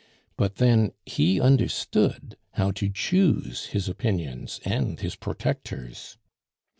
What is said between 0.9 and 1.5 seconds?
he